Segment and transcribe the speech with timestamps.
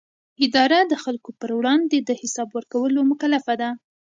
[0.45, 3.69] اداره د خلکو پر وړاندې د حساب ورکولو مکلفه ده.